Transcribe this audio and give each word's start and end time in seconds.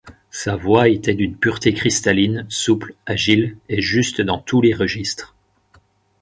Sa 0.31 0.55
voix 0.55 0.87
était 0.89 1.13
d’une 1.13 1.37
pureté 1.37 1.75
cristalline, 1.75 2.47
souple, 2.49 2.95
agile 3.05 3.57
et 3.69 3.81
juste 3.83 4.19
dans 4.19 4.39
tous 4.39 4.59
les 4.59 4.73
registres. 4.73 5.35